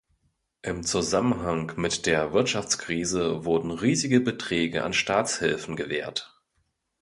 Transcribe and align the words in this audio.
Im 0.63 0.81
Zusammenhang 0.81 1.73
mit 1.75 2.07
der 2.07 2.33
Wirtschaftskrise 2.33 3.45
wurden 3.45 3.69
riesige 3.69 4.19
Beträge 4.19 4.83
an 4.83 4.93
Staatshilfen 4.93 5.75
gewährt. 5.75 6.41